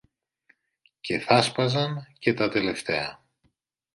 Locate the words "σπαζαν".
1.41-2.07